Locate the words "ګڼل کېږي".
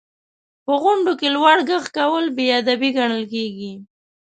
2.97-3.71